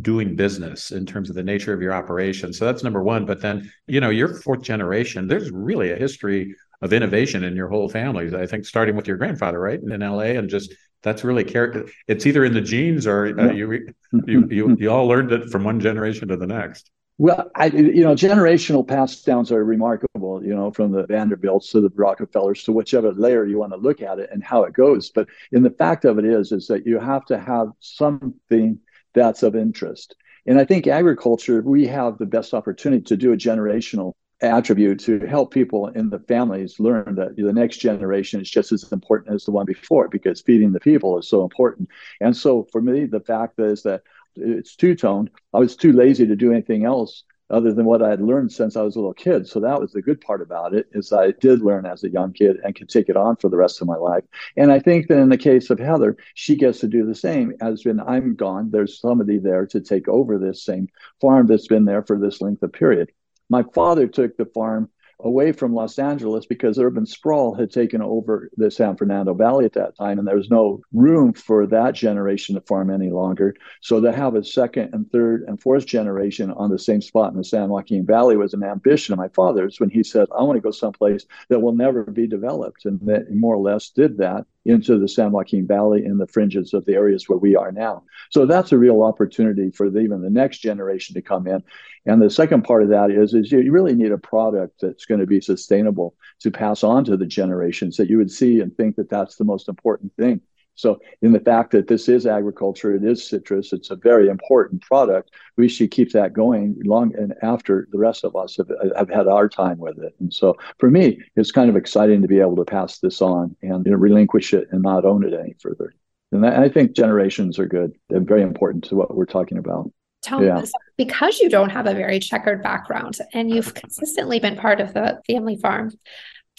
[0.00, 2.52] doing business in terms of the nature of your operation.
[2.52, 3.26] So that's number one.
[3.26, 5.26] But then, you know, you're fourth generation.
[5.26, 8.34] There's really a history of innovation in your whole family.
[8.34, 11.88] I think starting with your grandfather, right, in LA, and just that's really character.
[12.06, 13.94] It's either in the genes or uh, you,
[14.26, 16.90] you you you all learned it from one generation to the next.
[17.18, 21.82] Well, I, you know, generational pass downs are remarkable, you know, from the Vanderbilts to
[21.82, 25.10] the Rockefellers to whichever layer you want to look at it and how it goes.
[25.10, 28.78] But in the fact of it is, is that you have to have something
[29.12, 30.16] that's of interest.
[30.46, 35.20] And I think agriculture, we have the best opportunity to do a generational attribute to
[35.26, 39.44] help people in the families learn that the next generation is just as important as
[39.44, 41.88] the one before because feeding the people is so important.
[42.20, 44.02] And so for me, the fact is that
[44.36, 45.30] it's two toned.
[45.52, 48.76] I was too lazy to do anything else other than what I had learned since
[48.76, 49.46] I was a little kid.
[49.48, 52.32] So that was the good part about it is I did learn as a young
[52.32, 54.24] kid and can take it on for the rest of my life.
[54.56, 57.54] And I think that in the case of Heather, she gets to do the same.
[57.60, 60.88] As when I'm gone, there's somebody there to take over this same
[61.20, 63.10] farm that's been there for this length of period.
[63.50, 64.88] My father took the farm
[65.22, 69.74] away from Los Angeles because urban sprawl had taken over the San Fernando Valley at
[69.74, 73.54] that time, and there was no room for that generation to farm any longer.
[73.82, 77.38] So to have a second and third and fourth generation on the same spot in
[77.38, 80.56] the San Joaquin Valley was an ambition of my father's when he said, I want
[80.56, 82.84] to go someplace that will never be developed.
[82.86, 86.74] And that more or less did that into the San Joaquin Valley in the fringes
[86.74, 88.02] of the areas where we are now.
[88.30, 91.62] So that's a real opportunity for the, even the next generation to come in.
[92.06, 95.20] And the second part of that is, is you really need a product that's going
[95.20, 98.96] to be sustainable to pass on to the generations that you would see and think
[98.96, 100.40] that that's the most important thing.
[100.80, 104.82] So, in the fact that this is agriculture, it is citrus, it's a very important
[104.82, 105.30] product.
[105.56, 109.28] We should keep that going long and after the rest of us have, have had
[109.28, 110.14] our time with it.
[110.20, 113.56] And so, for me, it's kind of exciting to be able to pass this on
[113.62, 115.92] and you know, relinquish it and not own it any further.
[116.32, 117.92] And I think generations are good.
[118.08, 119.90] They're very important to what we're talking about.
[120.22, 120.62] Tell yeah.
[120.98, 125.20] because you don't have a very checkered background and you've consistently been part of the
[125.26, 125.90] family farm,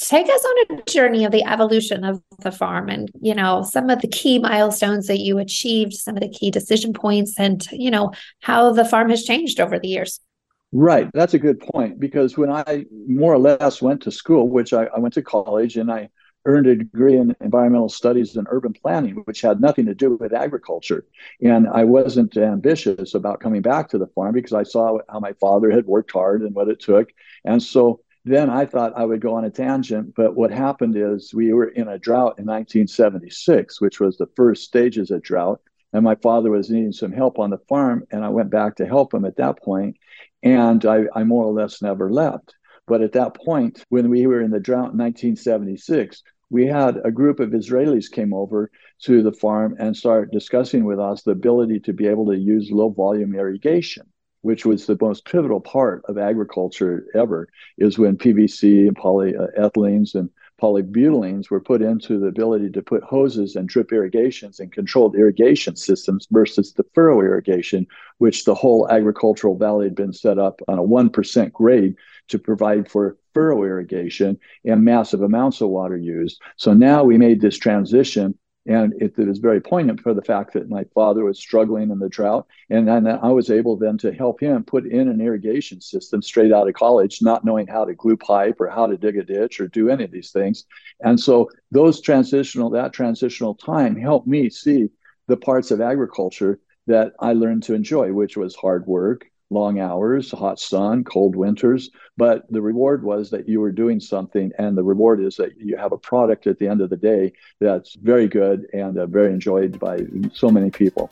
[0.08, 3.90] take us on a journey of the evolution of the farm and you know some
[3.90, 7.92] of the key milestones that you achieved some of the key decision points and you
[7.92, 10.20] know how the farm has changed over the years.
[10.74, 11.10] Right.
[11.14, 14.86] That's a good point because when i more or less went to school which i,
[14.86, 16.10] I went to college and i
[16.46, 20.34] earned a degree in environmental studies and urban planning which had nothing to do with
[20.34, 21.06] agriculture.
[21.42, 25.34] And i wasn't ambitious about coming back to the farm because i saw how my
[25.34, 27.10] father had worked hard and what it took.
[27.46, 31.34] And so then I thought I would go on a tangent, but what happened is
[31.34, 35.60] we were in a drought in 1976, which was the first stages of drought.
[35.94, 38.86] And my father was needing some help on the farm, and I went back to
[38.86, 39.98] help him at that point,
[40.44, 42.54] And I, I more or less never left.
[42.88, 47.12] But at that point, when we were in the drought in 1976, we had a
[47.12, 48.70] group of Israelis came over
[49.04, 52.70] to the farm and started discussing with us the ability to be able to use
[52.72, 54.06] low volume irrigation
[54.42, 60.30] which was the most pivotal part of agriculture ever, is when PVC and polyethylenes and
[60.62, 65.76] polybutylenes were put into the ability to put hoses and drip irrigations and controlled irrigation
[65.76, 67.88] systems versus the furrow irrigation,
[68.20, 71.96] which the whole agricultural valley had been set up on a 1% grade
[72.28, 76.40] to provide for furrow irrigation and massive amounts of water used.
[76.58, 78.38] So now we made this transition
[78.68, 82.10] and it, was very poignant for the fact that my father was struggling in the
[82.10, 82.46] drought.
[82.70, 86.54] And then I was able then to help him put in an irrigation system straight
[86.54, 89.60] out of college, not knowing how to glue pipe or how to dig a ditch
[89.60, 90.66] or do any of these things.
[91.00, 94.90] And so those transitional, that transitional time helped me see
[95.28, 100.32] the parts of agriculture that I learned to enjoy, which was hard work, long hours,
[100.32, 101.92] hot sun, cold winters.
[102.18, 105.78] But the reward was that you were doing something, and the reward is that you
[105.78, 109.32] have a product at the end of the day that's very good and uh, very
[109.32, 110.00] enjoyed by
[110.34, 111.12] so many people.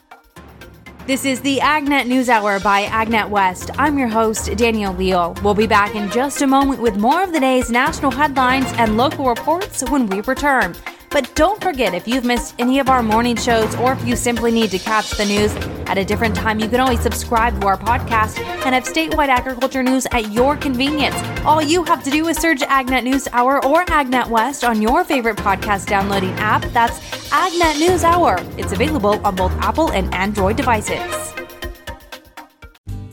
[1.05, 3.71] This is the AgNet News Hour by AgNet West.
[3.79, 5.35] I'm your host, Danielle Leal.
[5.43, 8.95] We'll be back in just a moment with more of the day's national headlines and
[8.95, 10.75] local reports when we return.
[11.11, 14.51] But don't forget, if you've missed any of our morning shows or if you simply
[14.51, 15.55] need to catch the news
[15.87, 19.81] at a different time, you can always subscribe to our podcast and have statewide agriculture
[19.81, 21.15] news at your convenience.
[21.43, 25.03] All you have to do is search AgNet News Hour or AgNet West on your
[25.03, 26.63] favorite podcast downloading app.
[26.73, 26.99] That's
[27.29, 28.37] AgNet News Hour.
[28.57, 31.38] It's available on both Apple and Android devices.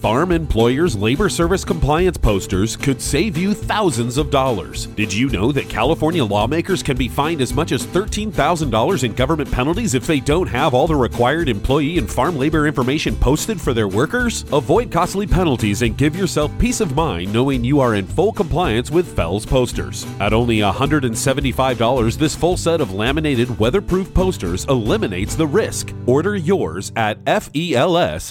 [0.00, 4.86] Farm Employers Labor Service Compliance posters could save you thousands of dollars.
[4.88, 9.50] Did you know that California lawmakers can be fined as much as $13,000 in government
[9.50, 13.72] penalties if they don't have all the required employee and farm labor information posted for
[13.72, 14.44] their workers?
[14.52, 18.90] Avoid costly penalties and give yourself peace of mind knowing you are in full compliance
[18.90, 20.06] with FELS posters.
[20.20, 25.94] At only $175, this full set of laminated weatherproof posters eliminates the risk.
[26.06, 28.26] Order yours at fels.net.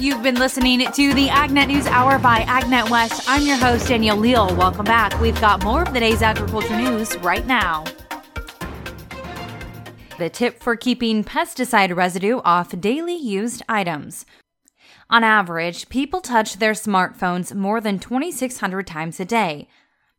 [0.00, 3.22] You've been listening to the AgNet News Hour by AgNet West.
[3.28, 4.54] I'm your host, Danielle Leal.
[4.56, 5.18] Welcome back.
[5.20, 7.84] We've got more of the day's agriculture news right now.
[10.18, 14.26] The tip for keeping pesticide residue off daily used items.
[15.10, 19.68] On average, people touch their smartphones more than 2,600 times a day.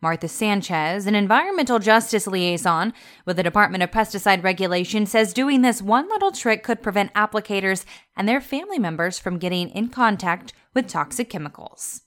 [0.05, 2.93] Martha Sanchez, an environmental justice liaison
[3.25, 7.85] with the Department of Pesticide Regulation, says doing this one little trick could prevent applicators
[8.15, 12.03] and their family members from getting in contact with toxic chemicals.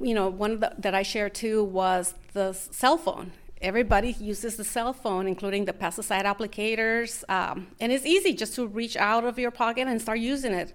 [0.00, 3.32] You know, one the, that I shared too was the cell phone.
[3.60, 8.66] Everybody uses the cell phone, including the pesticide applicators, um, and it's easy just to
[8.66, 10.72] reach out of your pocket and start using it.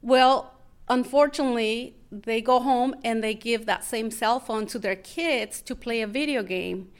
[0.00, 0.54] Well,
[0.88, 5.74] unfortunately, they go home and they give that same cell phone to their kids to
[5.74, 6.90] play a video game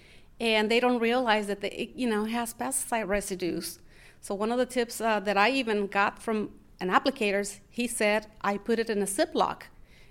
[0.41, 3.79] and they don't realize that it you know has pesticide residues.
[4.21, 6.51] So one of the tips uh, that i even got from
[6.81, 9.63] an applicator he said i put it in a ziploc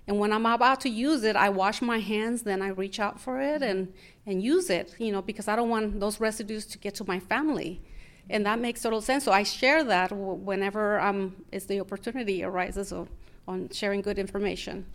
[0.08, 3.20] and when i'm about to use it i wash my hands then i reach out
[3.20, 3.94] for it and
[4.26, 7.20] and use it you know because i don't want those residues to get to my
[7.20, 7.82] family.
[8.30, 9.26] And that makes total sense.
[9.26, 12.88] So i share that whenever um, it's the opportunity arises.
[12.88, 13.08] So
[13.48, 14.86] on sharing good information.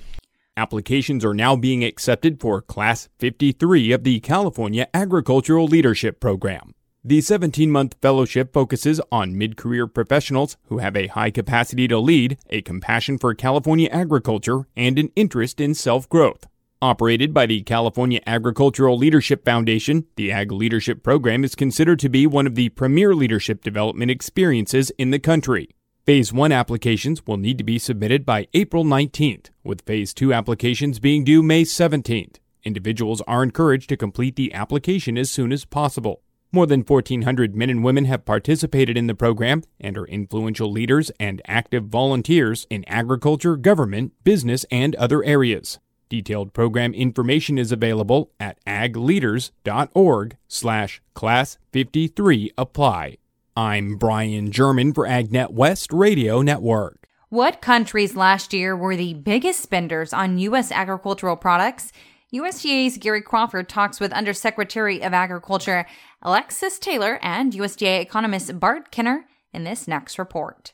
[0.56, 6.74] Applications are now being accepted for Class 53 of the California Agricultural Leadership Program.
[7.04, 11.98] The 17 month fellowship focuses on mid career professionals who have a high capacity to
[11.98, 16.48] lead, a compassion for California agriculture, and an interest in self growth.
[16.82, 22.26] Operated by the California Agricultural Leadership Foundation, the Ag Leadership Program is considered to be
[22.26, 25.70] one of the premier leadership development experiences in the country.
[26.08, 30.98] Phase 1 applications will need to be submitted by April 19th, with Phase 2 applications
[30.98, 32.36] being due May 17th.
[32.64, 36.22] Individuals are encouraged to complete the application as soon as possible.
[36.50, 41.10] More than 1,400 men and women have participated in the program and are influential leaders
[41.20, 45.78] and active volunteers in agriculture, government, business, and other areas.
[46.08, 53.18] Detailed program information is available at agleaders.org slash class 53 apply.
[53.58, 57.08] I'm Brian German for AgNet West Radio Network.
[57.28, 60.70] What countries last year were the biggest spenders on U.S.
[60.70, 61.90] agricultural products?
[62.32, 65.86] USDA's Gary Crawford talks with Undersecretary of Agriculture
[66.22, 70.72] Alexis Taylor and USDA economist Bart Kenner in this next report.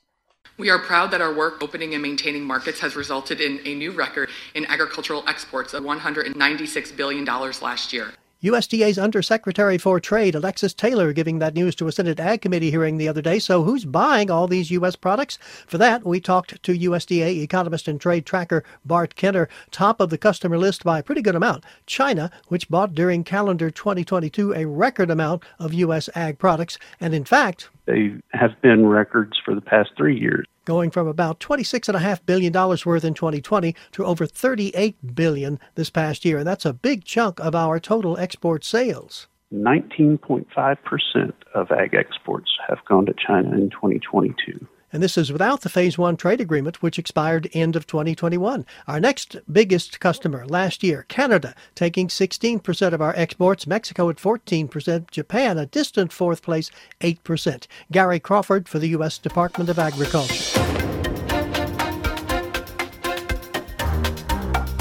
[0.59, 3.93] We are proud that our work opening and maintaining markets has resulted in a new
[3.93, 8.13] record in agricultural exports of $196 billion last year.
[8.45, 12.99] USDA's Undersecretary for Trade, Alexis Taylor, giving that news to a Senate Ag Committee hearing
[12.99, 13.39] the other day.
[13.39, 14.97] So, who's buying all these U.S.
[14.97, 15.39] products?
[15.67, 19.49] For that, we talked to USDA economist and trade tracker Bart Kenner.
[19.71, 23.71] Top of the customer list by a pretty good amount China, which bought during calendar
[23.71, 26.11] 2022 a record amount of U.S.
[26.15, 26.77] ag products.
[27.01, 31.41] And in fact, they have been records for the past three years going from about
[31.41, 36.39] $26.5 billion worth in 2020 to over 38 billion this past year.
[36.39, 39.27] And that's a big chunk of our total export sales.
[39.53, 45.69] 19.5% of ag exports have gone to China in 2022 and this is without the
[45.69, 48.65] Phase 1 trade agreement, which expired end of 2021.
[48.87, 55.11] Our next biggest customer last year, Canada, taking 16% of our exports, Mexico at 14%,
[55.11, 56.71] Japan, a distant fourth place,
[57.01, 57.67] 8%.
[57.91, 59.19] Gary Crawford for the U.S.
[59.19, 60.61] Department of Agriculture.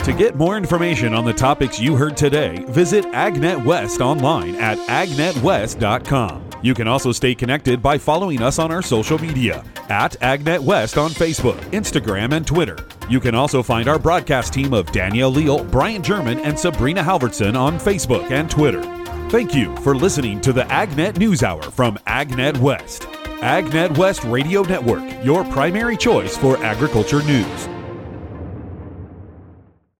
[0.03, 4.77] To get more information on the topics you heard today, visit AgNet West online at
[4.77, 6.52] agnetwest.com.
[6.63, 10.97] You can also stay connected by following us on our social media at AgNet West
[10.97, 12.77] on Facebook, Instagram, and Twitter.
[13.09, 17.59] You can also find our broadcast team of Danielle Leal, Brian German, and Sabrina Halvorson
[17.59, 18.81] on Facebook and Twitter.
[19.29, 23.01] Thank you for listening to the AgNet News Hour from AgNet West.
[23.41, 27.72] AgNet West Radio Network, your primary choice for agriculture news.